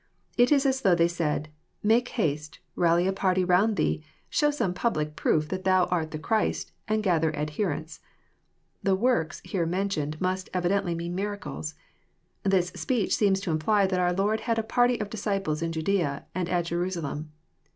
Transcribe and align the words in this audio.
It 0.35 0.51
is 0.51 0.65
as 0.65 0.81
though 0.81 0.95
they 0.95 1.07
said,—*' 1.07 1.49
Make 1.83 2.07
haste, 2.07 2.57
rally 2.75 3.05
a 3.05 3.13
party 3.13 3.43
round 3.45 3.75
Thee, 3.75 4.03
show 4.31 4.49
some 4.49 4.73
public 4.73 5.15
proof 5.15 5.49
that 5.49 5.63
Thou 5.63 5.85
art 5.91 6.09
the 6.09 6.17
Christ, 6.17 6.71
and 6.87 7.03
gather 7.03 7.31
adherents." 7.35 7.99
The 8.81 8.95
*' 8.95 8.95
works" 8.95 9.41
here 9.45 9.67
mentioned 9.67 10.19
must 10.19 10.49
evidently 10.55 10.95
mean 10.95 11.13
miracles. 11.13 11.75
This 12.41 12.69
speech 12.69 13.15
seems 13.15 13.39
to 13.41 13.51
imply 13.51 13.85
that 13.85 13.99
our 13.99 14.11
Lord 14.11 14.39
had 14.39 14.57
a 14.57 14.63
party 14.63 14.99
of 14.99 15.11
disciples 15.11 15.61
in 15.61 15.71
Judsea 15.71 16.25
and 16.33 16.49
at 16.49 16.65
Jerusalem. 16.65 17.31